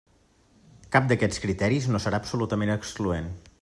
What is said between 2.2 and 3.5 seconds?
absolutament excloent.